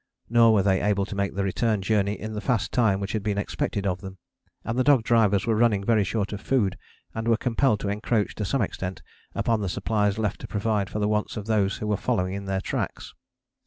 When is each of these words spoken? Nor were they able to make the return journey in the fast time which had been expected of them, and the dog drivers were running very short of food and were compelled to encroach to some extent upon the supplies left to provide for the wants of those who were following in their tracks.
Nor 0.31 0.51
were 0.55 0.63
they 0.63 0.81
able 0.81 1.05
to 1.05 1.15
make 1.15 1.35
the 1.35 1.43
return 1.43 1.79
journey 1.83 2.19
in 2.19 2.33
the 2.33 2.41
fast 2.41 2.71
time 2.71 2.99
which 2.99 3.11
had 3.11 3.21
been 3.21 3.37
expected 3.37 3.85
of 3.85 4.01
them, 4.01 4.17
and 4.63 4.75
the 4.79 4.83
dog 4.83 5.03
drivers 5.03 5.45
were 5.45 5.53
running 5.55 5.83
very 5.83 6.03
short 6.03 6.33
of 6.33 6.41
food 6.41 6.75
and 7.13 7.27
were 7.27 7.37
compelled 7.37 7.81
to 7.81 7.89
encroach 7.89 8.33
to 8.33 8.43
some 8.43 8.63
extent 8.63 9.03
upon 9.35 9.61
the 9.61 9.69
supplies 9.69 10.17
left 10.17 10.41
to 10.41 10.47
provide 10.47 10.89
for 10.89 10.97
the 10.97 11.07
wants 11.07 11.37
of 11.37 11.45
those 11.45 11.77
who 11.77 11.85
were 11.85 11.97
following 11.97 12.33
in 12.33 12.45
their 12.45 12.61
tracks. 12.61 13.13